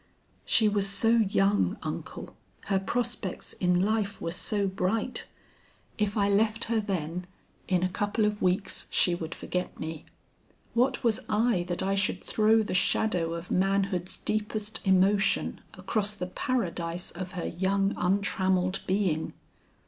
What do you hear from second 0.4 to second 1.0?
She was